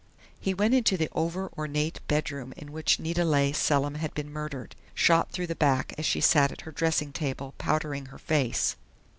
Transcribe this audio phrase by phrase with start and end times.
[0.39, 4.75] He went into the over ornate bedroom in which Nita Leigh Selim had been murdered
[4.95, 8.77] shot through the back as she sat at her dressing table powdering her face.